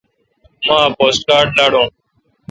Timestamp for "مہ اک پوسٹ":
0.65-1.21